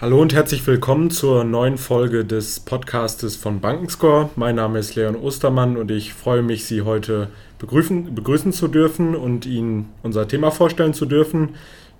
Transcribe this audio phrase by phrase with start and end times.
[0.00, 4.30] Hallo und herzlich willkommen zur neuen Folge des Podcastes von Bankenscore.
[4.34, 9.14] Mein Name ist Leon Ostermann und ich freue mich, Sie heute begrüßen, begrüßen zu dürfen
[9.14, 11.50] und Ihnen unser Thema vorstellen zu dürfen.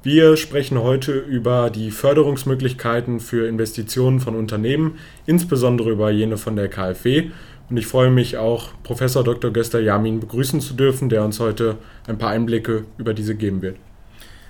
[0.02, 4.94] Wir sprechen heute über die Förderungsmöglichkeiten für Investitionen von Unternehmen,
[5.26, 7.30] insbesondere über jene von der KfW.
[7.68, 9.50] Und ich freue mich auch, Professor Dr.
[9.50, 11.76] Göster Jamin begrüßen zu dürfen, der uns heute
[12.06, 13.76] ein paar Einblicke über diese geben wird.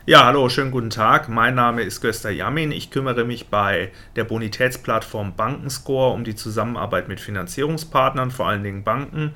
[0.07, 1.29] Ja, hallo, schönen guten Tag.
[1.29, 2.73] Mein Name ist Göster Jamin.
[2.73, 8.83] Ich kümmere mich bei der Bonitätsplattform Bankenscore um die Zusammenarbeit mit Finanzierungspartnern, vor allen Dingen
[8.83, 9.33] Banken.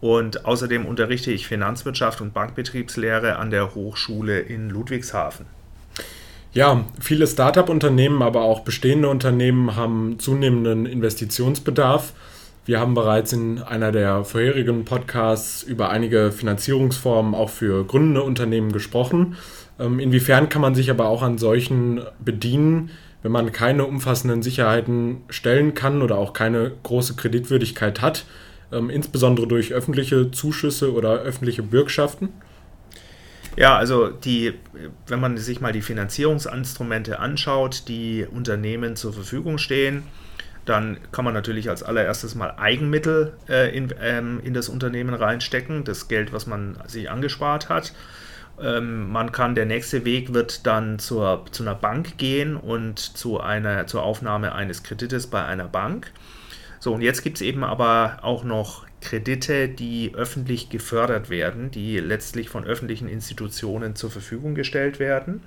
[0.00, 5.46] Und außerdem unterrichte ich Finanzwirtschaft und Bankbetriebslehre an der Hochschule in Ludwigshafen.
[6.52, 12.14] Ja, viele Start-up-Unternehmen, aber auch bestehende Unternehmen haben zunehmenden Investitionsbedarf.
[12.66, 18.72] Wir haben bereits in einer der vorherigen Podcasts über einige Finanzierungsformen auch für gründende Unternehmen
[18.72, 19.36] gesprochen.
[19.80, 22.90] Ähm, inwiefern kann man sich aber auch an solchen bedienen,
[23.22, 28.26] wenn man keine umfassenden Sicherheiten stellen kann oder auch keine große Kreditwürdigkeit hat,
[28.72, 32.28] ähm, insbesondere durch öffentliche Zuschüsse oder öffentliche Bürgschaften?
[33.56, 34.54] Ja, also die,
[35.06, 40.04] wenn man sich mal die Finanzierungsinstrumente anschaut, die Unternehmen zur Verfügung stehen,
[40.66, 45.84] dann kann man natürlich als allererstes mal Eigenmittel äh, in, ähm, in das Unternehmen reinstecken,
[45.84, 47.92] das Geld, was man sich angespart hat.
[48.62, 53.40] Ähm, man kann, der nächste Weg wird dann zur, zu einer Bank gehen und zu
[53.40, 56.12] einer, zur Aufnahme eines Kredites bei einer Bank.
[56.78, 61.98] So, und jetzt gibt es eben aber auch noch Kredite, die öffentlich gefördert werden, die
[61.98, 65.42] letztlich von öffentlichen Institutionen zur Verfügung gestellt werden.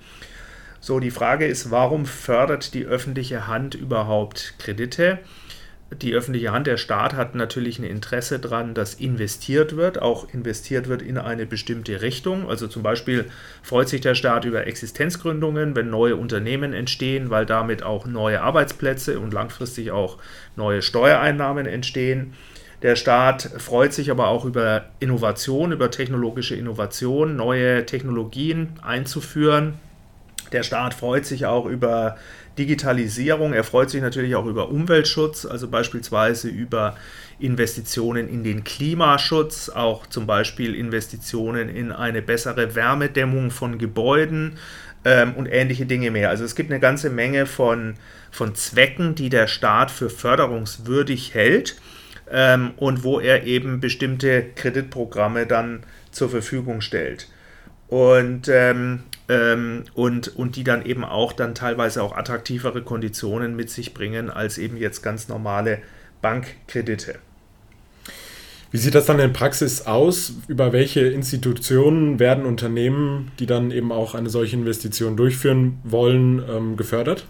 [0.80, 5.20] So, die Frage ist, warum fördert die öffentliche Hand überhaupt Kredite?
[6.02, 10.88] Die öffentliche Hand, der Staat hat natürlich ein Interesse daran, dass investiert wird, auch investiert
[10.88, 12.50] wird in eine bestimmte Richtung.
[12.50, 13.26] Also zum Beispiel
[13.62, 19.20] freut sich der Staat über Existenzgründungen, wenn neue Unternehmen entstehen, weil damit auch neue Arbeitsplätze
[19.20, 20.18] und langfristig auch
[20.56, 22.34] neue Steuereinnahmen entstehen.
[22.82, 29.76] Der Staat freut sich aber auch über Innovation, über technologische Innovation, neue Technologien einzuführen.
[30.52, 32.18] Der Staat freut sich auch über
[32.58, 33.54] Digitalisierung.
[33.54, 36.96] Er freut sich natürlich auch über Umweltschutz, also beispielsweise über
[37.40, 44.58] Investitionen in den Klimaschutz, auch zum Beispiel Investitionen in eine bessere Wärmedämmung von Gebäuden
[45.04, 46.30] ähm, und ähnliche Dinge mehr.
[46.30, 47.96] Also es gibt eine ganze Menge von,
[48.32, 51.76] von Zwecken, die der Staat für förderungswürdig hält
[52.32, 57.28] ähm, und wo er eben bestimmte Kreditprogramme dann zur Verfügung stellt.
[57.88, 63.70] Und ähm, ähm, und, und die dann eben auch dann teilweise auch attraktivere Konditionen mit
[63.70, 65.80] sich bringen als eben jetzt ganz normale
[66.22, 67.16] Bankkredite.
[68.72, 70.34] Wie sieht das dann in Praxis aus?
[70.48, 76.76] Über welche Institutionen werden Unternehmen, die dann eben auch eine solche Investition durchführen wollen, ähm,
[76.76, 77.28] gefördert?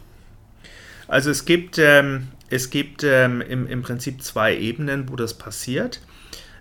[1.10, 6.00] Also es gibt, ähm, es gibt ähm, im, im Prinzip zwei Ebenen, wo das passiert.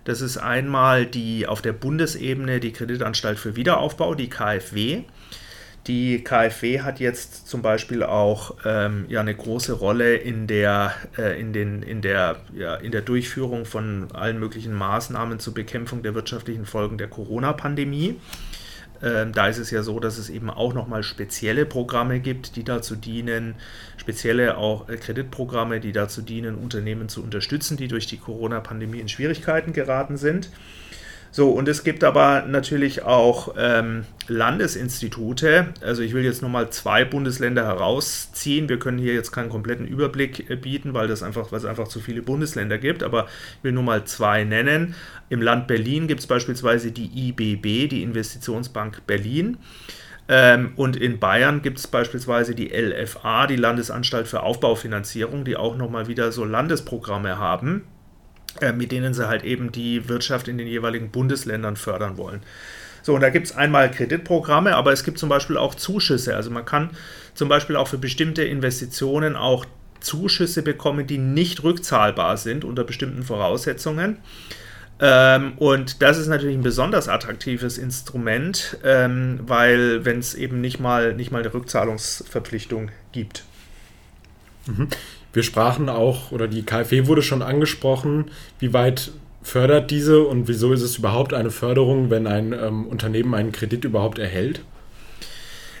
[0.03, 5.03] Das ist einmal die auf der Bundesebene die Kreditanstalt für Wiederaufbau, die KfW.
[5.87, 11.39] Die KfW hat jetzt zum Beispiel auch ähm, ja, eine große Rolle in der, äh,
[11.39, 16.15] in den, in, der, ja, in der Durchführung von allen möglichen Maßnahmen zur Bekämpfung der
[16.15, 18.17] wirtschaftlichen Folgen der Corona-Pandemie.
[19.01, 22.63] Ähm, da ist es ja so, dass es eben auch nochmal spezielle Programme gibt, die
[22.63, 23.55] dazu dienen,
[23.97, 29.09] spezielle auch äh, Kreditprogramme, die dazu dienen, Unternehmen zu unterstützen, die durch die Corona-Pandemie in
[29.09, 30.49] Schwierigkeiten geraten sind.
[31.35, 35.69] So, und es gibt aber natürlich auch ähm, Landesinstitute.
[35.81, 38.69] Also ich will jetzt nur mal zwei Bundesländer herausziehen.
[38.69, 41.87] Wir können hier jetzt keinen kompletten Überblick äh, bieten, weil, das einfach, weil es einfach
[41.87, 43.01] zu viele Bundesländer gibt.
[43.01, 43.25] Aber
[43.57, 44.93] ich will nur mal zwei nennen.
[45.29, 49.57] Im Land Berlin gibt es beispielsweise die IBB, die Investitionsbank Berlin.
[50.29, 55.77] Ähm, und in Bayern gibt es beispielsweise die LFA, die Landesanstalt für Aufbaufinanzierung, die auch
[55.77, 57.85] nochmal wieder so Landesprogramme haben.
[58.61, 62.41] Äh, mit denen sie halt eben die Wirtschaft in den jeweiligen Bundesländern fördern wollen.
[63.01, 66.35] So, und da gibt es einmal Kreditprogramme, aber es gibt zum Beispiel auch Zuschüsse.
[66.35, 66.91] Also man kann
[67.33, 69.65] zum Beispiel auch für bestimmte Investitionen auch
[69.99, 74.17] Zuschüsse bekommen, die nicht rückzahlbar sind unter bestimmten Voraussetzungen.
[74.99, 80.79] Ähm, und das ist natürlich ein besonders attraktives Instrument, ähm, weil wenn es eben nicht
[80.79, 83.43] mal, nicht mal eine Rückzahlungsverpflichtung gibt.
[84.67, 84.87] Mhm.
[85.33, 88.25] Wir sprachen auch, oder die KfW wurde schon angesprochen,
[88.59, 93.33] wie weit fördert diese und wieso ist es überhaupt eine Förderung, wenn ein ähm, Unternehmen
[93.33, 94.61] einen Kredit überhaupt erhält?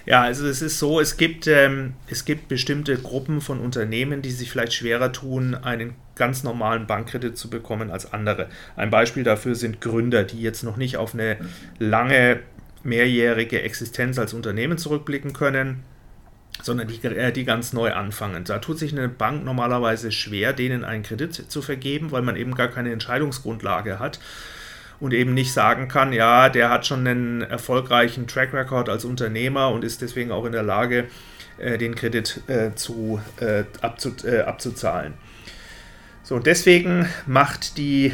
[0.05, 4.31] Ja, also es ist so, es gibt, ähm, es gibt bestimmte Gruppen von Unternehmen, die
[4.31, 8.47] sich vielleicht schwerer tun, einen ganz normalen Bankkredit zu bekommen als andere.
[8.75, 11.37] Ein Beispiel dafür sind Gründer, die jetzt noch nicht auf eine
[11.79, 12.41] lange
[12.83, 15.83] mehrjährige Existenz als Unternehmen zurückblicken können
[16.63, 18.45] sondern die, äh, die ganz neu anfangen.
[18.45, 22.55] Da tut sich eine Bank normalerweise schwer, denen einen Kredit zu vergeben, weil man eben
[22.55, 24.19] gar keine Entscheidungsgrundlage hat
[24.99, 29.69] und eben nicht sagen kann, ja, der hat schon einen erfolgreichen Track Record als Unternehmer
[29.69, 31.05] und ist deswegen auch in der Lage,
[31.57, 33.19] äh, den Kredit äh, zu,
[33.81, 34.13] abzu,
[34.45, 35.13] abzuzahlen.
[36.25, 38.13] So, deswegen macht die,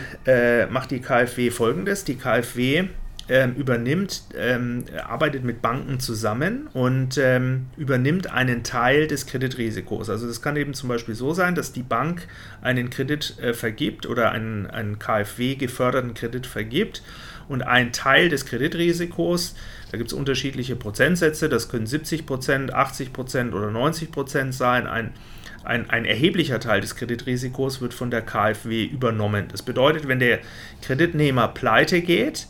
[0.71, 2.05] macht die KfW folgendes.
[2.05, 2.87] Die KfW
[3.29, 10.09] ähm, übernimmt, ähm, arbeitet mit Banken zusammen und ähm, übernimmt einen Teil des Kreditrisikos.
[10.09, 12.27] Also das kann eben zum Beispiel so sein, dass die Bank
[12.61, 17.03] einen Kredit äh, vergibt oder einen, einen KfW geförderten Kredit vergibt
[17.47, 19.55] und ein Teil des Kreditrisikos,
[19.91, 24.87] da gibt es unterschiedliche Prozentsätze, das können 70 Prozent, 80 Prozent oder 90 Prozent sein,
[24.87, 25.13] ein
[25.61, 29.49] ein, ein, erheblicher Teil des Kreditrisikos wird von der KfW übernommen.
[29.51, 30.39] Das bedeutet, wenn der
[30.81, 32.47] Kreditnehmer pleite geht,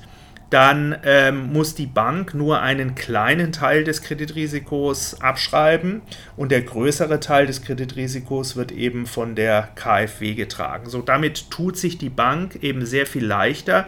[0.49, 6.01] dann ähm, muss die Bank nur einen kleinen Teil des Kreditrisikos abschreiben
[6.35, 10.89] und der größere Teil des Kreditrisikos wird eben von der KfW getragen.
[10.89, 13.87] So, damit tut sich die Bank eben sehr viel leichter.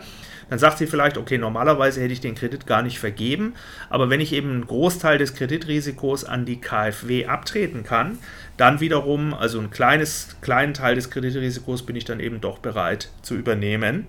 [0.51, 3.53] Dann sagt sie vielleicht, okay, normalerweise hätte ich den Kredit gar nicht vergeben,
[3.89, 8.19] aber wenn ich eben einen Großteil des Kreditrisikos an die KfW abtreten kann,
[8.57, 13.09] dann wiederum, also einen kleines, kleinen Teil des Kreditrisikos bin ich dann eben doch bereit
[13.21, 14.07] zu übernehmen.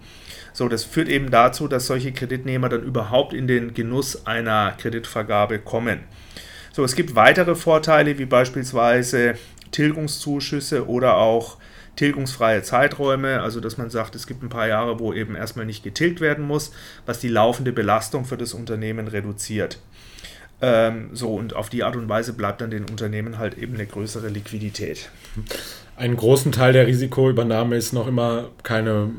[0.52, 5.58] So, das führt eben dazu, dass solche Kreditnehmer dann überhaupt in den Genuss einer Kreditvergabe
[5.58, 6.00] kommen.
[6.72, 9.34] So, es gibt weitere Vorteile, wie beispielsweise
[9.70, 11.58] Tilgungszuschüsse oder auch
[11.96, 15.82] tilgungsfreie Zeiträume, also dass man sagt, es gibt ein paar Jahre, wo eben erstmal nicht
[15.82, 16.72] getilgt werden muss,
[17.04, 19.78] was die laufende Belastung für das Unternehmen reduziert.
[20.62, 23.86] Ähm, so, und auf die Art und Weise bleibt dann den Unternehmen halt eben eine
[23.86, 25.10] größere Liquidität.
[25.96, 29.10] Einen großen Teil der Risikoübernahme ist noch immer keine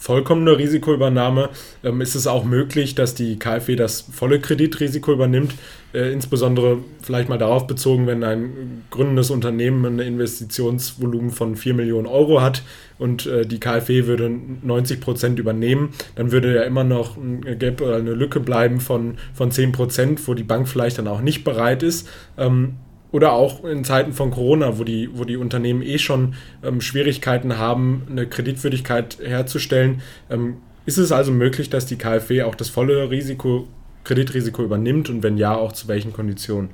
[0.00, 1.48] vollkommene Risikoübernahme.
[1.82, 5.54] Ähm, ist es auch möglich, dass die KfW das volle Kreditrisiko übernimmt,
[5.94, 12.06] äh, insbesondere vielleicht mal darauf bezogen, wenn ein gründendes Unternehmen ein Investitionsvolumen von 4 Millionen
[12.06, 12.62] Euro hat
[12.98, 14.30] und äh, die KfW würde
[14.62, 19.16] 90 Prozent übernehmen, dann würde ja immer noch ein Gap oder eine Lücke bleiben von,
[19.34, 22.74] von 10 Prozent, wo die Bank vielleicht dann auch nicht bereit ist, ähm,
[23.12, 27.58] oder auch in Zeiten von Corona, wo die, wo die Unternehmen eh schon ähm, Schwierigkeiten
[27.58, 30.02] haben, eine Kreditwürdigkeit herzustellen.
[30.30, 33.66] Ähm, ist es also möglich, dass die KfW auch das volle Risiko,
[34.04, 36.70] Kreditrisiko übernimmt und wenn ja, auch zu welchen Konditionen?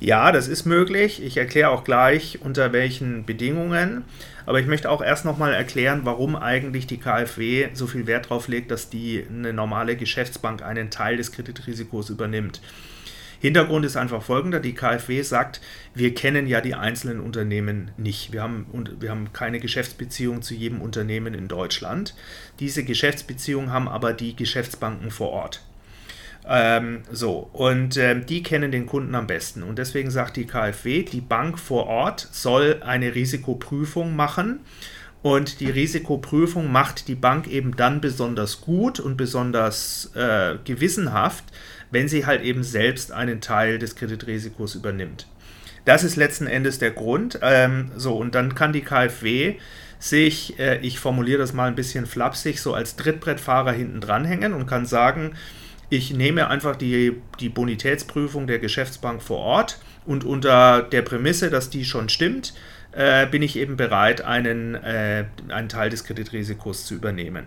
[0.00, 1.22] Ja, das ist möglich.
[1.22, 4.04] Ich erkläre auch gleich, unter welchen Bedingungen.
[4.46, 8.48] Aber ich möchte auch erst nochmal erklären, warum eigentlich die KfW so viel Wert darauf
[8.48, 12.60] legt, dass die eine normale Geschäftsbank einen Teil des Kreditrisikos übernimmt.
[13.42, 15.60] Hintergrund ist einfach folgender: Die KfW sagt,
[15.96, 18.32] wir kennen ja die einzelnen Unternehmen nicht.
[18.32, 18.66] Wir haben,
[19.00, 22.14] wir haben keine Geschäftsbeziehung zu jedem Unternehmen in Deutschland.
[22.60, 25.60] Diese Geschäftsbeziehungen haben aber die Geschäftsbanken vor Ort.
[26.48, 29.64] Ähm, so, und ähm, die kennen den Kunden am besten.
[29.64, 34.60] Und deswegen sagt die KfW, die Bank vor Ort soll eine Risikoprüfung machen.
[35.22, 41.44] Und die Risikoprüfung macht die Bank eben dann besonders gut und besonders äh, gewissenhaft,
[41.92, 45.28] wenn sie halt eben selbst einen Teil des Kreditrisikos übernimmt.
[45.84, 47.38] Das ist letzten Endes der Grund.
[47.42, 49.56] Ähm, so, und dann kann die KfW
[49.98, 54.66] sich, äh, ich formuliere das mal ein bisschen flapsig, so als Trittbrettfahrer hinten dranhängen und
[54.66, 55.34] kann sagen,
[55.90, 61.68] ich nehme einfach die, die Bonitätsprüfung der Geschäftsbank vor Ort und unter der Prämisse, dass
[61.68, 62.54] die schon stimmt,
[62.92, 67.46] äh, bin ich eben bereit, einen, äh, einen Teil des Kreditrisikos zu übernehmen.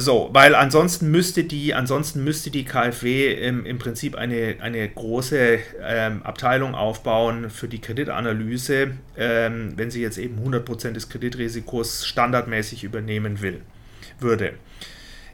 [0.00, 5.58] So, weil ansonsten müsste die, ansonsten müsste die KfW im, im Prinzip eine, eine große
[5.82, 12.84] ähm, Abteilung aufbauen für die Kreditanalyse, ähm, wenn sie jetzt eben 100% des Kreditrisikos standardmäßig
[12.84, 13.62] übernehmen will,
[14.20, 14.52] würde.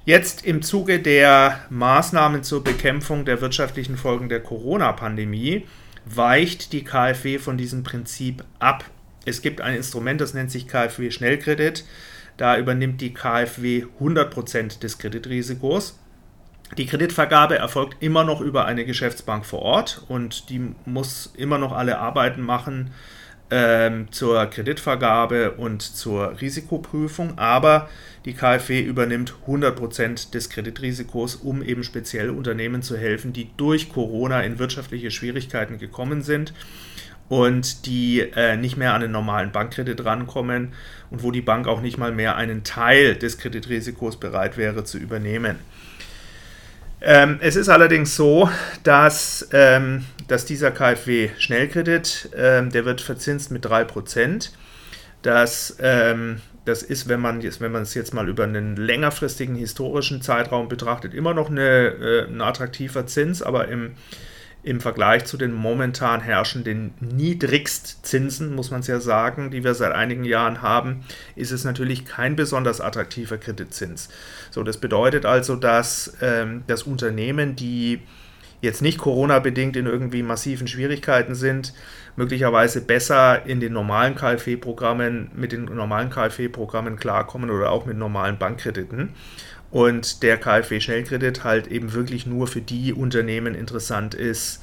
[0.07, 5.67] Jetzt im Zuge der Maßnahmen zur Bekämpfung der wirtschaftlichen Folgen der Corona-Pandemie
[6.07, 8.87] weicht die KfW von diesem Prinzip ab.
[9.27, 11.85] Es gibt ein Instrument, das nennt sich KfW Schnellkredit.
[12.37, 15.99] Da übernimmt die KfW 100% des Kreditrisikos.
[16.77, 21.73] Die Kreditvergabe erfolgt immer noch über eine Geschäftsbank vor Ort und die muss immer noch
[21.73, 22.91] alle Arbeiten machen
[23.51, 27.89] ähm, zur Kreditvergabe und zur Risikoprüfung, aber
[28.25, 34.41] die KfW übernimmt 100% des Kreditrisikos, um eben speziell Unternehmen zu helfen, die durch Corona
[34.41, 36.55] in wirtschaftliche Schwierigkeiten gekommen sind
[37.29, 40.73] und die äh, nicht mehr an den normalen Bankkredit rankommen
[41.11, 44.99] und wo die Bank auch nicht mal mehr einen Teil des Kreditrisikos bereit wäre zu
[44.99, 45.59] übernehmen.
[47.01, 48.49] Ähm, es ist allerdings so,
[48.83, 54.51] dass, ähm, dass dieser KfW-Schnellkredit, ähm, der wird verzinst mit 3%.
[55.21, 60.23] Das, ähm, das ist, wenn man, jetzt, wenn es jetzt mal über einen längerfristigen historischen
[60.23, 63.93] Zeitraum betrachtet, immer noch eine, äh, ein attraktiver Zins, aber im,
[64.65, 69.93] im Vergleich zu den momentan herrschenden Niedrigstzinsen, muss man es ja sagen, die wir seit
[69.93, 71.05] einigen Jahren haben,
[71.37, 74.09] ist es natürlich kein besonders attraktiver Kreditzins.
[74.51, 78.01] So, das bedeutet also, dass ähm, das Unternehmen, die
[78.63, 81.75] jetzt nicht Corona-bedingt in irgendwie massiven Schwierigkeiten sind,
[82.17, 88.39] möglicherweise besser in den normalen KfW-Programmen, mit den normalen KfW-Programmen klarkommen oder auch mit normalen
[88.39, 89.11] Bankkrediten
[89.75, 94.63] und der KfW-Schnellkredit halt eben wirklich nur für die Unternehmen interessant ist,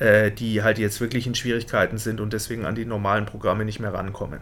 [0.00, 3.80] äh, die halt jetzt wirklich in Schwierigkeiten sind und deswegen an die normalen Programme nicht
[3.80, 4.40] mehr rankommen.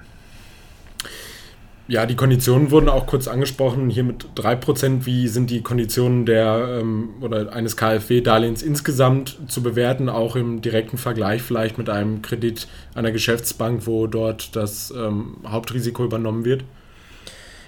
[1.87, 3.91] Ja, die Konditionen wurden auch kurz angesprochen.
[3.91, 10.09] Hier mit 3%, wie sind die Konditionen der ähm, oder eines KfW-Darlehens insgesamt zu bewerten,
[10.09, 16.05] auch im direkten Vergleich vielleicht mit einem Kredit einer Geschäftsbank, wo dort das ähm, Hauptrisiko
[16.05, 16.65] übernommen wird?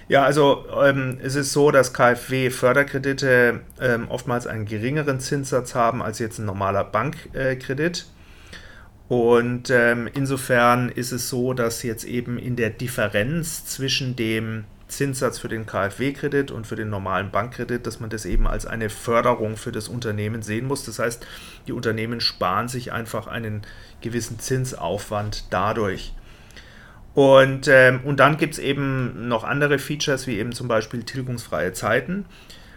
[0.07, 6.19] Ja, also ähm, es ist so, dass KfW-Förderkredite ähm, oftmals einen geringeren Zinssatz haben als
[6.19, 8.05] jetzt ein normaler Bankkredit.
[9.07, 15.39] Und ähm, insofern ist es so, dass jetzt eben in der Differenz zwischen dem Zinssatz
[15.39, 19.57] für den KfW-Kredit und für den normalen Bankkredit, dass man das eben als eine Förderung
[19.57, 20.85] für das Unternehmen sehen muss.
[20.85, 21.25] Das heißt,
[21.67, 23.63] die Unternehmen sparen sich einfach einen
[24.01, 26.13] gewissen Zinsaufwand dadurch.
[27.13, 31.73] Und, ähm, und dann gibt es eben noch andere Features, wie eben zum Beispiel tilgungsfreie
[31.73, 32.25] Zeiten,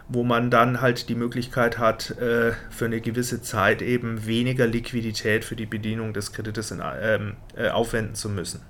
[0.08, 5.44] wo man dann halt die Möglichkeit hat, äh, für eine gewisse Zeit eben weniger Liquidität
[5.44, 8.60] für die Bedienung des Kredites in, ähm, äh, aufwenden zu müssen.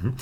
[0.00, 0.14] Mhm.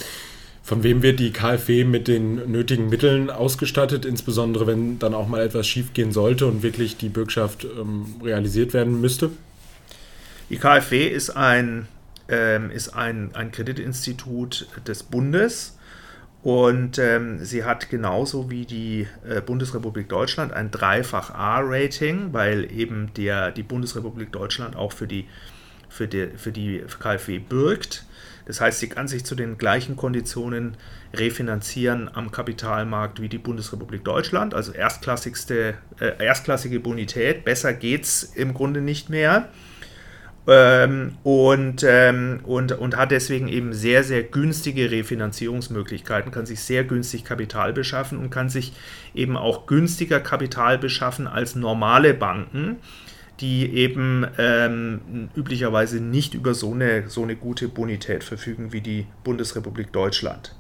[0.62, 5.42] Von wem wird die KfW mit den nötigen Mitteln ausgestattet, insbesondere wenn dann auch mal
[5.42, 9.30] etwas schiefgehen sollte und wirklich die Bürgschaft ähm, realisiert werden müsste?
[10.48, 11.88] Die KfW ist ein
[12.30, 15.76] ähm, ist ein, ein Kreditinstitut des Bundes
[16.42, 23.12] und ähm, sie hat genauso wie die äh, Bundesrepublik Deutschland ein Dreifach A-Rating, weil eben
[23.14, 25.26] der, die Bundesrepublik Deutschland auch für die,
[25.90, 28.06] für, die, für die KfW bürgt.
[28.46, 30.78] Das heißt, sie kann sich zu den gleichen Konditionen
[31.12, 37.44] refinanzieren am Kapitalmarkt wie die Bundesrepublik Deutschland, also erstklassigste, äh, erstklassige Bonität.
[37.44, 39.50] Besser geht es im Grunde nicht mehr
[40.50, 46.82] ähm, und, ähm, und, und hat deswegen eben sehr, sehr günstige Refinanzierungsmöglichkeiten, kann sich sehr
[46.82, 48.72] günstig Kapital beschaffen und kann sich
[49.14, 52.78] eben auch günstiger Kapital beschaffen als normale Banken,
[53.38, 59.06] die eben ähm, üblicherweise nicht über so eine, so eine gute Bonität verfügen wie die
[59.22, 60.56] Bundesrepublik Deutschland.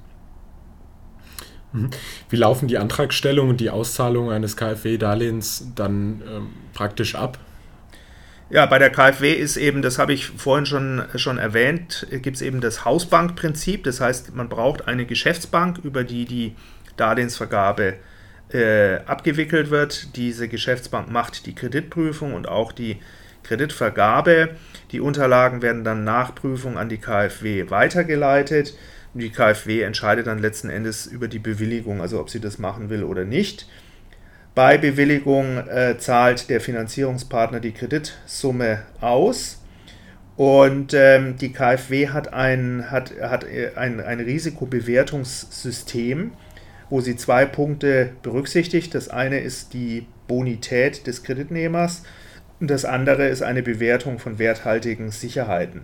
[1.72, 1.90] Mhm.
[2.28, 7.38] Wie laufen die Antragstellung und die Auszahlung eines KfW-Darlehens dann ähm, praktisch ab?
[8.50, 12.42] Ja, bei der KfW ist eben, das habe ich vorhin schon, schon erwähnt, gibt es
[12.42, 13.84] eben das Hausbankprinzip.
[13.84, 16.56] Das heißt, man braucht eine Geschäftsbank, über die die
[16.96, 17.94] Darlehensvergabe
[18.52, 20.16] äh, abgewickelt wird.
[20.16, 22.96] Diese Geschäftsbank macht die Kreditprüfung und auch die
[23.44, 24.50] Kreditvergabe.
[24.90, 28.74] Die Unterlagen werden dann nach Prüfung an die KfW weitergeleitet.
[29.14, 33.04] Die KfW entscheidet dann letzten Endes über die Bewilligung, also ob sie das machen will
[33.04, 33.68] oder nicht.
[34.54, 39.56] Bei Bewilligung äh, zahlt der Finanzierungspartner die Kreditsumme aus.
[40.36, 46.32] Und ähm, die KfW hat ein, hat, hat äh, ein, ein Risikobewertungssystem,
[46.88, 48.94] wo sie zwei Punkte berücksichtigt.
[48.94, 52.02] Das eine ist die Bonität des Kreditnehmers
[52.58, 55.82] und das andere ist eine Bewertung von werthaltigen Sicherheiten.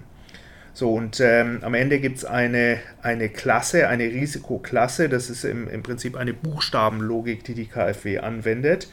[0.77, 5.69] So, und ähm, am Ende gibt es eine, eine Klasse, eine Risikoklasse, das ist im,
[5.69, 8.87] im Prinzip eine Buchstabenlogik, die die KfW anwendet,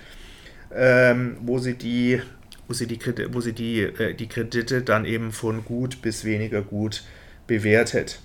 [0.74, 2.22] ähm, wo sie die
[2.70, 2.98] wo sie die,
[3.34, 7.04] wo sie die, äh, die Kredite dann eben von gut bis weniger gut
[7.48, 8.22] bewertet.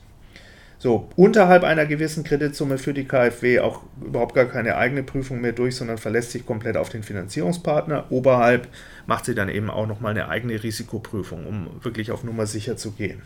[0.78, 5.50] So, unterhalb einer gewissen Kreditsumme führt die KfW auch überhaupt gar keine eigene Prüfung mehr
[5.50, 8.06] durch, sondern verlässt sich komplett auf den Finanzierungspartner.
[8.10, 8.68] Oberhalb
[9.08, 12.92] macht sie dann eben auch nochmal eine eigene Risikoprüfung, um wirklich auf Nummer sicher zu
[12.92, 13.20] gehen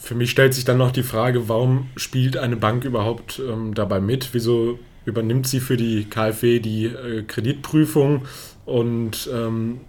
[0.00, 4.00] für mich stellt sich dann noch die Frage, warum spielt eine Bank überhaupt ähm, dabei
[4.00, 4.30] mit?
[4.32, 8.26] Wieso übernimmt sie für die KfW die äh, Kreditprüfung
[8.64, 9.80] und ähm,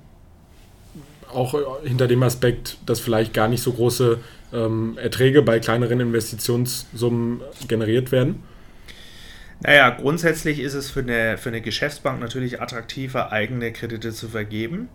[1.31, 4.19] auch hinter dem Aspekt, dass vielleicht gar nicht so große
[4.53, 8.43] ähm, Erträge bei kleineren Investitionssummen generiert werden?
[9.62, 14.89] Naja, grundsätzlich ist es für eine, für eine Geschäftsbank natürlich attraktiver, eigene Kredite zu vergeben.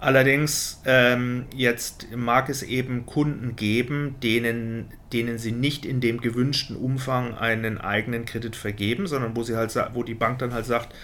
[0.00, 6.76] Allerdings ähm, jetzt mag es eben Kunden geben, denen, denen sie nicht in dem gewünschten
[6.76, 10.94] Umfang einen eigenen Kredit vergeben, sondern wo sie halt wo die Bank dann halt sagt,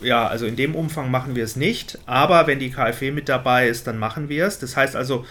[0.00, 3.68] ja, also in dem Umfang machen wir es nicht, aber wenn die KfW mit dabei
[3.68, 4.58] ist, dann machen wir es.
[4.58, 5.24] Das heißt also,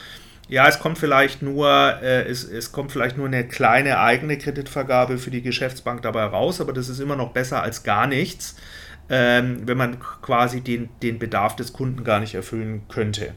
[0.47, 1.67] ja, es kommt vielleicht nur,
[2.01, 6.61] äh, es, es kommt vielleicht nur eine kleine eigene Kreditvergabe für die Geschäftsbank dabei raus,
[6.61, 8.55] aber das ist immer noch besser als gar nichts
[9.09, 13.33] ähm, wenn man quasi den, den Bedarf des Kunden gar nicht erfüllen könnte.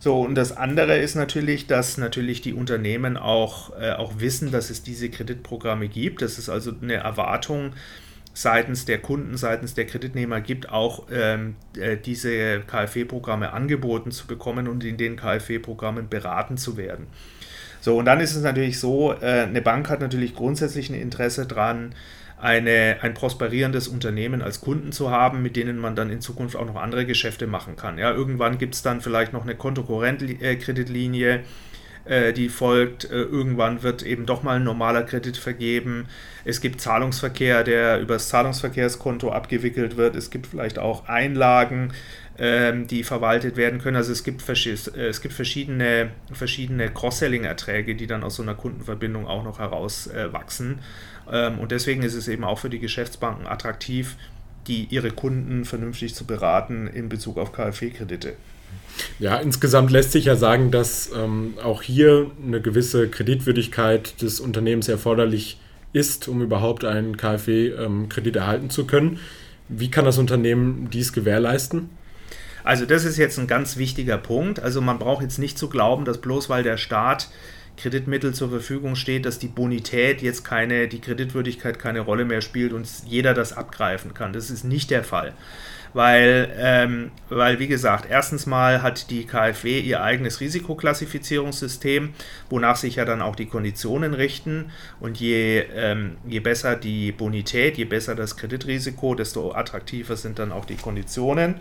[0.00, 4.70] So, und das andere ist natürlich, dass natürlich die Unternehmen auch, äh, auch wissen, dass
[4.70, 6.22] es diese Kreditprogramme gibt.
[6.22, 7.72] Das ist also eine Erwartung
[8.32, 14.68] seitens der Kunden, seitens der Kreditnehmer gibt, auch ähm, äh, diese KfW-Programme angeboten zu bekommen
[14.68, 17.06] und in den KfW-Programmen beraten zu werden.
[17.82, 21.46] So, und dann ist es natürlich so, äh, eine Bank hat natürlich grundsätzlich ein Interesse
[21.46, 21.94] daran,
[22.40, 26.66] eine, ein prosperierendes Unternehmen als Kunden zu haben, mit denen man dann in Zukunft auch
[26.66, 27.98] noch andere Geschäfte machen kann.
[27.98, 31.40] Ja, irgendwann gibt es dann vielleicht noch eine Kontokorrentkreditlinie,
[32.06, 33.04] äh, die folgt.
[33.04, 36.06] Äh, irgendwann wird eben doch mal ein normaler Kredit vergeben.
[36.44, 40.16] Es gibt Zahlungsverkehr, der über das Zahlungsverkehrskonto abgewickelt wird.
[40.16, 41.92] Es gibt vielleicht auch Einlagen,
[42.38, 43.96] ähm, die verwaltet werden können.
[43.96, 49.26] Also es gibt, äh, es gibt verschiedene, verschiedene Cross-Selling-Erträge, die dann aus so einer Kundenverbindung
[49.26, 50.78] auch noch herauswachsen.
[51.30, 54.16] Ähm, und deswegen ist es eben auch für die Geschäftsbanken attraktiv,
[54.66, 58.34] die ihre Kunden vernünftig zu beraten in Bezug auf KfW-Kredite.
[59.18, 64.88] Ja, insgesamt lässt sich ja sagen, dass ähm, auch hier eine gewisse Kreditwürdigkeit des Unternehmens
[64.88, 65.58] erforderlich
[65.92, 69.18] ist, um überhaupt einen KfW-Kredit ähm, erhalten zu können.
[69.68, 71.90] Wie kann das Unternehmen dies gewährleisten?
[72.64, 74.60] Also das ist jetzt ein ganz wichtiger Punkt.
[74.60, 77.28] Also man braucht jetzt nicht zu glauben, dass bloß weil der Staat
[77.76, 82.72] Kreditmittel zur Verfügung steht, dass die Bonität jetzt keine, die Kreditwürdigkeit keine Rolle mehr spielt
[82.72, 84.32] und jeder das abgreifen kann.
[84.32, 85.32] Das ist nicht der Fall.
[85.92, 92.10] Weil, ähm, weil, wie gesagt, erstens mal hat die KfW ihr eigenes Risikoklassifizierungssystem,
[92.48, 94.70] wonach sich ja dann auch die Konditionen richten.
[95.00, 100.52] Und je, ähm, je besser die Bonität, je besser das Kreditrisiko, desto attraktiver sind dann
[100.52, 101.56] auch die Konditionen.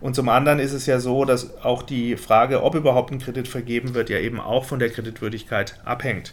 [0.00, 3.48] Und zum anderen ist es ja so, dass auch die Frage, ob überhaupt ein Kredit
[3.48, 6.32] vergeben wird, ja eben auch von der Kreditwürdigkeit abhängt.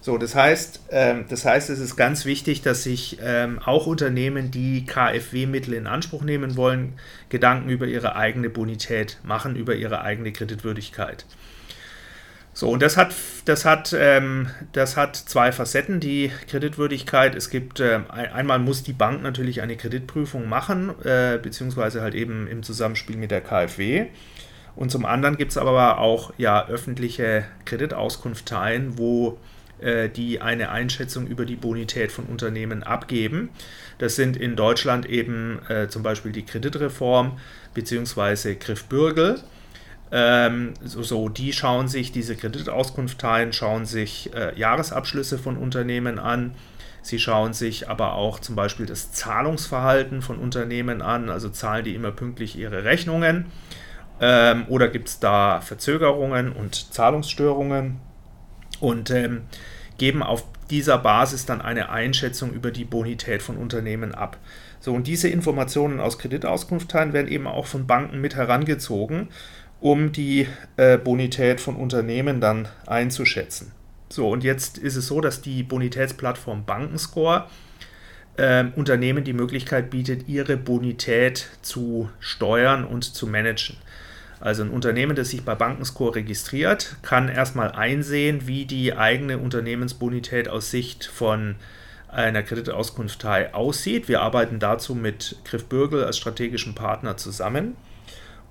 [0.00, 4.52] So, das heißt, ähm, das heißt, es ist ganz wichtig, dass sich ähm, auch Unternehmen,
[4.52, 6.92] die KfW-Mittel in Anspruch nehmen wollen,
[7.28, 11.26] Gedanken über ihre eigene Bonität machen, über ihre eigene Kreditwürdigkeit.
[12.56, 17.34] So, und das hat, das hat, ähm, das hat zwei Facetten, die Kreditwürdigkeit.
[17.34, 22.48] Es gibt, äh, einmal muss die Bank natürlich eine Kreditprüfung machen, äh, beziehungsweise halt eben
[22.48, 24.06] im Zusammenspiel mit der KfW.
[24.74, 29.38] Und zum anderen gibt es aber auch ja, öffentliche Kreditauskunfteien, wo
[29.78, 33.50] äh, die eine Einschätzung über die Bonität von Unternehmen abgeben.
[33.98, 37.38] Das sind in Deutschland eben äh, zum Beispiel die Kreditreform
[37.74, 38.54] bzw.
[38.54, 39.42] Griff Bürgel.
[40.12, 46.54] Ähm, so, so, die schauen sich diese Kreditauskunfteien, schauen sich äh, Jahresabschlüsse von Unternehmen an.
[47.02, 51.94] Sie schauen sich aber auch zum Beispiel das Zahlungsverhalten von Unternehmen an, also zahlen die
[51.94, 53.46] immer pünktlich ihre Rechnungen
[54.20, 58.00] ähm, oder gibt es da Verzögerungen und Zahlungsstörungen
[58.80, 59.42] und ähm,
[59.98, 64.36] geben auf dieser Basis dann eine Einschätzung über die Bonität von Unternehmen ab.
[64.80, 69.28] So, und diese Informationen aus Kreditauskunftteilen werden eben auch von Banken mit herangezogen
[69.86, 73.70] um die äh, Bonität von Unternehmen dann einzuschätzen.
[74.08, 77.46] So, und jetzt ist es so, dass die Bonitätsplattform Bankenscore
[78.36, 83.76] äh, Unternehmen die Möglichkeit bietet, ihre Bonität zu steuern und zu managen.
[84.40, 90.48] Also ein Unternehmen, das sich bei Bankenscore registriert, kann erstmal einsehen, wie die eigene Unternehmensbonität
[90.48, 91.54] aus Sicht von
[92.08, 94.08] einer Kreditauskunftei aussieht.
[94.08, 97.76] Wir arbeiten dazu mit Griff Bürgel als strategischen Partner zusammen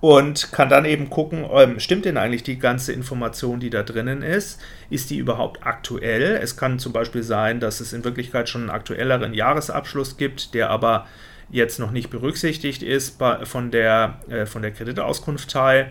[0.05, 4.21] und kann dann eben gucken, ähm, stimmt denn eigentlich die ganze Information, die da drinnen
[4.21, 4.61] ist?
[4.91, 6.37] Ist die überhaupt aktuell?
[6.43, 10.69] Es kann zum Beispiel sein, dass es in Wirklichkeit schon einen aktuelleren Jahresabschluss gibt, der
[10.69, 11.07] aber
[11.49, 15.87] jetzt noch nicht berücksichtigt ist bei, von der, äh, von der Kreditauskunftei.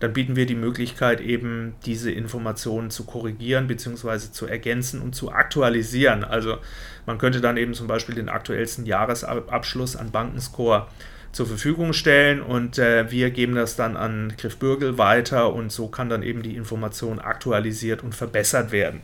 [0.00, 4.32] Dann bieten wir die Möglichkeit, eben diese Informationen zu korrigieren bzw.
[4.32, 6.24] zu ergänzen und zu aktualisieren.
[6.24, 6.56] Also
[7.04, 10.86] man könnte dann eben zum Beispiel den aktuellsten Jahresabschluss an Bankenscore
[11.32, 15.88] zur Verfügung stellen und äh, wir geben das dann an Griff Bürgel weiter und so
[15.88, 19.00] kann dann eben die Information aktualisiert und verbessert werden.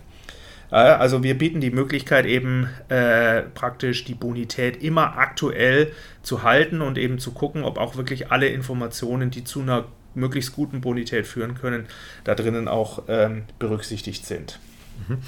[0.71, 6.81] Äh, also wir bieten die Möglichkeit eben äh, praktisch die Bonität immer aktuell zu halten
[6.81, 9.85] und eben zu gucken, ob auch wirklich alle Informationen, die zu einer
[10.15, 11.87] möglichst guten Bonität führen können,
[12.25, 14.61] da drinnen auch ähm, berücksichtigt sind.
[15.09, 15.19] Mhm.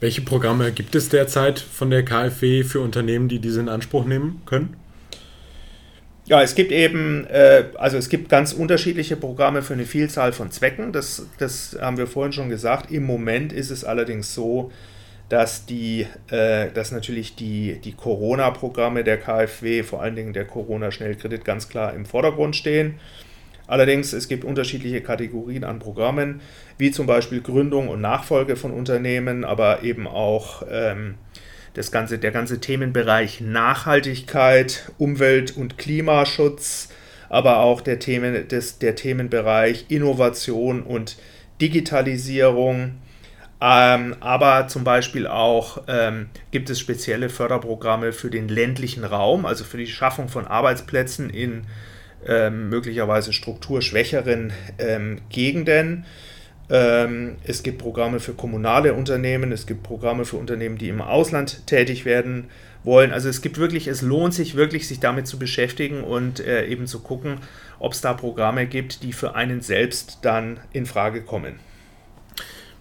[0.00, 4.42] Welche Programme gibt es derzeit von der KfW für Unternehmen, die diese in Anspruch nehmen
[4.46, 4.76] können?
[6.28, 10.50] Ja, es gibt eben, äh, also es gibt ganz unterschiedliche Programme für eine Vielzahl von
[10.50, 10.90] Zwecken.
[10.90, 12.90] Das, das haben wir vorhin schon gesagt.
[12.90, 14.72] Im Moment ist es allerdings so,
[15.28, 21.44] dass die, äh, dass natürlich die, die Corona-Programme der KfW, vor allen Dingen der Corona-Schnellkredit,
[21.44, 22.96] ganz klar im Vordergrund stehen.
[23.68, 26.40] Allerdings, es gibt unterschiedliche Kategorien an Programmen,
[26.76, 31.14] wie zum Beispiel Gründung und Nachfolge von Unternehmen, aber eben auch ähm,
[31.76, 36.88] das ganze, der ganze Themenbereich Nachhaltigkeit, Umwelt- und Klimaschutz,
[37.28, 41.16] aber auch der, Themen, des, der Themenbereich Innovation und
[41.60, 42.92] Digitalisierung.
[43.60, 49.62] Ähm, aber zum Beispiel auch ähm, gibt es spezielle Förderprogramme für den ländlichen Raum, also
[49.62, 51.66] für die Schaffung von Arbeitsplätzen in
[52.26, 56.06] ähm, möglicherweise strukturschwächeren ähm, Gegenden.
[56.68, 61.66] Ähm, es gibt Programme für kommunale Unternehmen, es gibt Programme für Unternehmen, die im Ausland
[61.66, 62.46] tätig werden
[62.82, 63.12] wollen.
[63.12, 66.86] Also es gibt wirklich, es lohnt sich wirklich, sich damit zu beschäftigen und äh, eben
[66.86, 67.38] zu gucken,
[67.78, 71.54] ob es da Programme gibt, die für einen selbst dann in Frage kommen.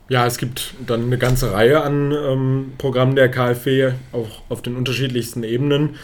[0.08, 4.76] Ja, es gibt dann eine ganze Reihe an ähm, Programmen der KfW, auch auf den
[4.76, 5.95] unterschiedlichsten Ebenen.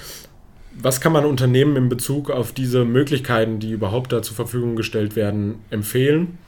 [0.73, 5.15] Was kann man Unternehmen in Bezug auf diese Möglichkeiten, die überhaupt da zur Verfügung gestellt
[5.15, 6.39] werden, empfehlen?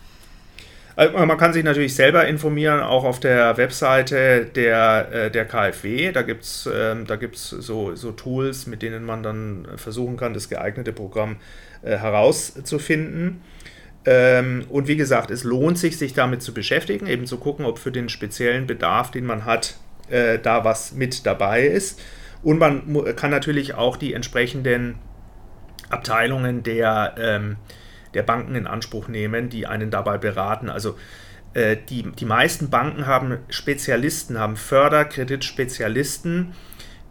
[0.95, 6.11] Also man kann sich natürlich selber informieren, auch auf der Webseite der, äh, der KfW.
[6.11, 10.93] Da gibt es ähm, so, so Tools, mit denen man dann versuchen kann, das geeignete
[10.93, 11.37] Programm
[11.81, 13.41] äh, herauszufinden.
[14.05, 17.79] Ähm, und wie gesagt, es lohnt sich, sich damit zu beschäftigen, eben zu gucken, ob
[17.79, 19.77] für den speziellen Bedarf, den man hat,
[20.09, 22.01] äh, da was mit dabei ist.
[22.43, 24.99] Und man kann natürlich auch die entsprechenden
[25.89, 27.55] Abteilungen der ähm,
[28.13, 30.69] der Banken in Anspruch nehmen, die einen dabei beraten.
[30.69, 30.97] Also
[31.53, 36.53] äh, die, die meisten Banken haben Spezialisten, haben Förderkreditspezialisten,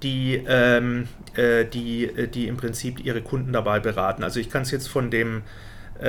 [0.02, 4.24] die, ähm, äh, die, äh, die im Prinzip ihre Kunden dabei beraten.
[4.24, 5.42] Also ich kann es jetzt von dem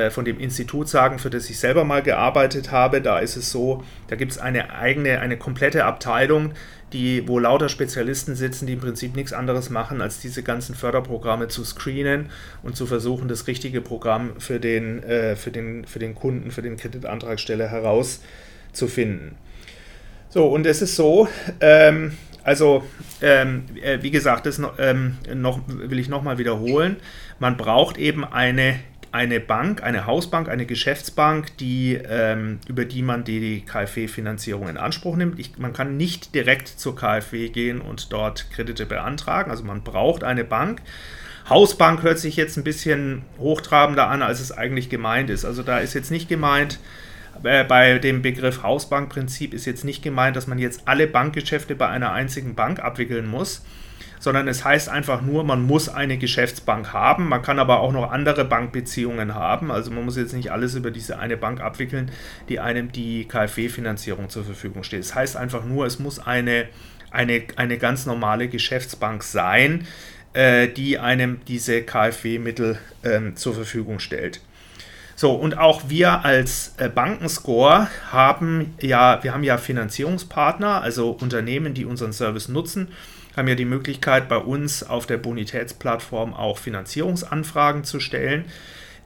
[0.10, 3.01] von dem Institut sagen, für das ich selber mal gearbeitet habe.
[3.01, 6.53] Da ist es so, da gibt es eine eigene, eine komplette Abteilung,
[6.93, 11.47] die, wo lauter Spezialisten sitzen, die im Prinzip nichts anderes machen, als diese ganzen Förderprogramme
[11.47, 12.29] zu screenen
[12.62, 16.62] und zu versuchen, das richtige Programm für den, äh, für den, für den Kunden, für
[16.62, 19.36] den Kreditantragsteller herauszufinden.
[20.29, 21.27] So, und es ist so,
[21.60, 22.84] ähm, also
[23.21, 26.97] ähm, äh, wie gesagt, das ähm, noch, will ich nochmal wiederholen,
[27.39, 28.79] man braucht eben eine
[29.13, 35.15] eine Bank, eine Hausbank, eine Geschäftsbank, die, ähm, über die man die KfW-Finanzierung in Anspruch
[35.15, 35.39] nimmt.
[35.39, 39.52] Ich, man kann nicht direkt zur KfW gehen und dort Kredite beantragen.
[39.52, 40.82] Also man braucht eine Bank.
[41.47, 45.45] Hausbank hört sich jetzt ein bisschen hochtrabender an, als es eigentlich gemeint ist.
[45.45, 46.80] Also da ist jetzt nicht gemeint,
[47.43, 51.88] äh, bei dem Begriff Hausbankprinzip ist jetzt nicht gemeint, dass man jetzt alle Bankgeschäfte bei
[51.88, 53.63] einer einzigen Bank abwickeln muss,
[54.23, 57.27] sondern es heißt einfach nur, man muss eine Geschäftsbank haben.
[57.27, 59.69] Man kann aber auch noch andere Bankbeziehungen haben.
[59.69, 62.09] Also man muss jetzt nicht alles über diese eine Bank abwickeln,
[62.47, 65.01] die einem die KfW-Finanzierung zur Verfügung steht.
[65.01, 66.69] Es heißt einfach nur, es muss eine,
[67.12, 69.86] eine, eine ganz normale Geschäftsbank sein,
[70.31, 74.39] äh, die einem diese KfW-Mittel ähm, zur Verfügung stellt.
[75.15, 81.73] So, und auch wir als äh, Bankenscore haben ja, wir haben ja Finanzierungspartner, also Unternehmen,
[81.73, 82.89] die unseren Service nutzen
[83.36, 88.45] haben ja die Möglichkeit, bei uns auf der Bonitätsplattform auch Finanzierungsanfragen zu stellen.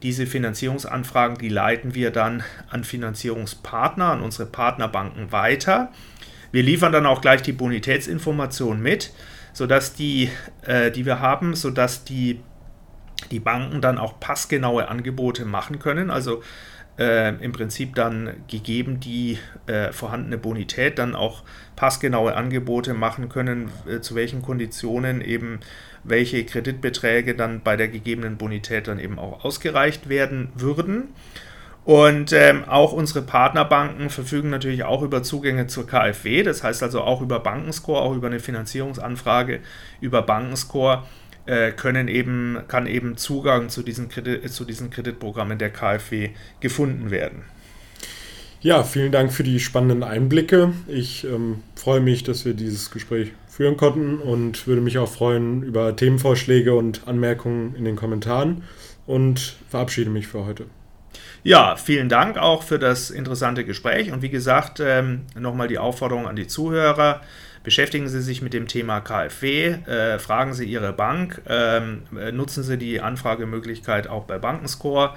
[0.02, 5.90] Diese Finanzierungsanfragen, die leiten wir dann an Finanzierungspartner, an unsere Partnerbanken weiter.
[6.52, 9.12] Wir liefern dann auch gleich die Bonitätsinformation mit,
[9.52, 10.30] sodass die,
[10.66, 12.40] äh, die wir haben, sodass die,
[13.30, 16.10] die Banken dann auch passgenaue Angebote machen können.
[16.10, 16.42] Also
[16.98, 21.42] äh, im Prinzip dann gegeben die äh, vorhandene Bonität dann auch
[21.76, 25.60] passgenaue Angebote machen können, äh, zu welchen Konditionen eben
[26.04, 31.08] welche Kreditbeträge dann bei der gegebenen Bonität dann eben auch ausgereicht werden würden.
[31.84, 37.00] Und ähm, auch unsere Partnerbanken verfügen natürlich auch über Zugänge zur KfW, das heißt also
[37.00, 39.60] auch über Bankenscore, auch über eine Finanzierungsanfrage
[40.02, 41.04] über Bankenscore
[41.48, 46.30] äh, können eben, kann eben Zugang zu diesen, Kredit, zu diesen Kreditprogrammen der KfW
[46.60, 47.42] gefunden werden.
[48.60, 50.74] Ja, vielen Dank für die spannenden Einblicke.
[50.88, 55.62] Ich ähm, freue mich, dass wir dieses Gespräch führen konnten und würde mich auch freuen
[55.62, 58.64] über Themenvorschläge und Anmerkungen in den Kommentaren
[59.06, 60.66] und verabschiede mich für heute.
[61.44, 66.26] Ja, vielen Dank auch für das interessante Gespräch und wie gesagt, ähm, nochmal die Aufforderung
[66.26, 67.22] an die Zuhörer.
[67.62, 72.62] Beschäftigen Sie sich mit dem Thema KfW, äh, fragen Sie Ihre Bank, ähm, äh, nutzen
[72.62, 75.14] Sie die Anfragemöglichkeit auch bei Bankenscore,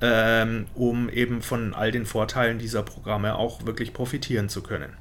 [0.00, 4.96] ähm, um eben von all den Vorteilen dieser Programme auch wirklich profitieren zu können.